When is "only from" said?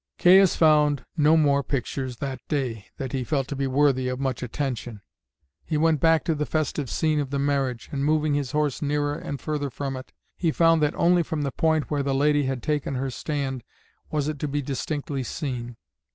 10.95-11.43